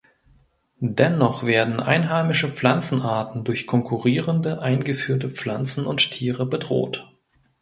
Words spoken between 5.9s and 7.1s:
Tiere bedroht.